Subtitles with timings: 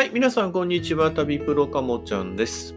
[0.00, 1.10] はい、皆さんこんにちは。
[1.10, 2.74] 旅プロかもちゃんです。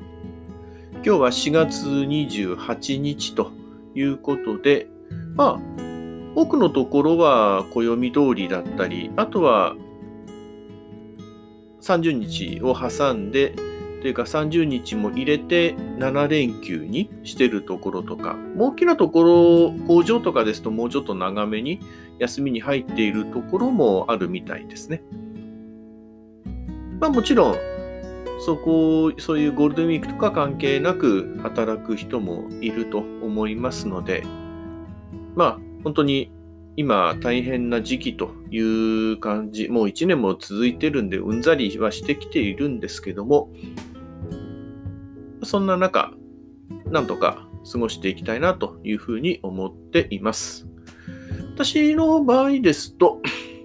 [0.96, 3.54] 今日は4月28日と
[3.96, 4.90] いうことで、
[5.34, 5.60] まあ、
[6.36, 9.78] 多くのところは暦通りだったり、あとは
[11.80, 13.56] 30日を挟んで、
[14.02, 21.80] というか30日も入れて7連休にしてるところとか、大きなところ、工場とかですともうちょっと長めに
[22.20, 25.02] 休みに入っているところもあるみたいですね。
[27.04, 27.56] まあもちろん、
[28.40, 34.24] そこ、そういうゴールデンウィークとか関係なく働く人もいると思いますので、
[35.36, 36.32] まあ本当に
[36.78, 43.52] 今大変な時期という感じ、もう1年も続いてるんでうんざりはしてきているんですけども、
[45.44, 46.14] そんな中、
[46.86, 50.70] なんとか過ごしていきたいなというふうに思っています。
[51.58, 53.22] 私の場合ですと、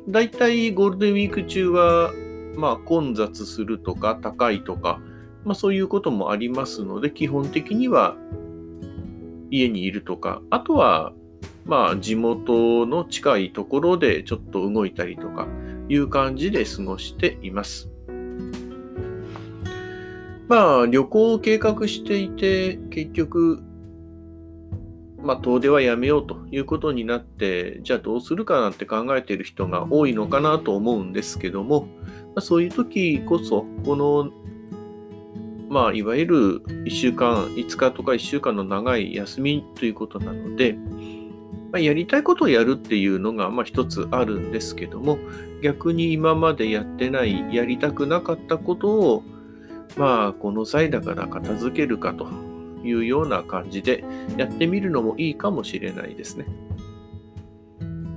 [0.09, 2.11] だいたいゴールデンウィーク中は、
[2.59, 5.01] まあ混雑するとか高いとか、
[5.45, 8.17] まあそういうこともありますので、基本的には
[9.51, 11.13] 家にいるとか、あとは
[11.65, 15.47] まあ地元の近いところでちょっと動いたりとか
[15.89, 17.89] いう感じで過ごしています。
[20.49, 23.63] まあ旅行を計画していて結局
[25.23, 31.87] まあ遠出はやめようということになってじゃあどうするかなんて考えている人が多いのかなと思うんですけども、ま
[32.37, 34.31] あ、そういう時こそこの
[35.69, 40.79] まあいわゆる1週間5日とか1週間の長い休みということなので
[41.71, 45.19] まあ、やりたいことをやるっていうのがまあ一つあるんですけども
[45.63, 49.23] 逆に今までやってないやりたくなかったことを
[49.97, 52.48] まあこの際だから片付けるかと。
[52.85, 54.05] いうような感じで
[54.37, 56.47] やってみるのもいいかもしれないですね。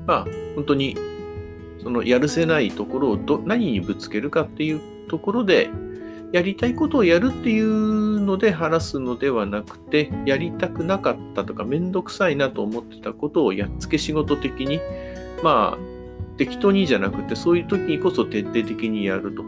[0.06, 0.98] まあ本当に
[1.81, 5.69] そのやるせないところをど何にぶつけるかっていうところで
[6.31, 14.80] やりたいことをやるっていうので話すのではなくて、やりたくなかったとか、めんどくさいなと思ってたことをやっつけ仕事的に、
[15.44, 19.44] まあ、適当にじゃなくて、そういう時にこそ徹底的にやると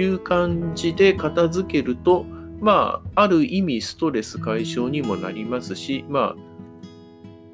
[0.00, 2.26] いう感じで片付けると、
[2.60, 6.50] まあ、ある意味ストレス解消にもなりますし、まあ、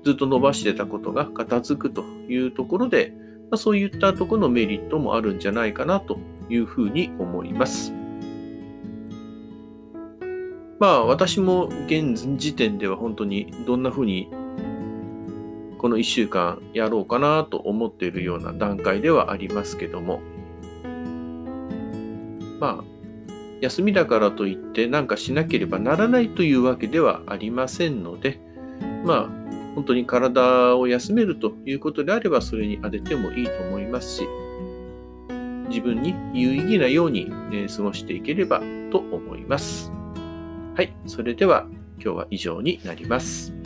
[0.04, 3.12] ずっと伸ばしてたことが片付くというところで、
[3.50, 6.18] まあ、そういったところのメリットもあるんじゃないかなと
[6.48, 7.92] いうふうに思います。
[10.78, 14.28] まあ私も現時点では本当にどんな風に
[15.78, 20.20] この1週間やろうかなと思っているような段階ではありますけども
[22.60, 22.95] まあ
[23.60, 28.40] 休みだからといって何かしなければならないというわけではありませんので
[29.04, 34.28] まあ本当に体を休めるということであればそれに当ててもいいと思いますし
[35.68, 37.30] 自分に有意義なように
[37.74, 39.92] 過ごしていければと思います。
[40.74, 40.94] はい。
[41.06, 41.66] それでは
[42.02, 43.65] 今日は以上になります。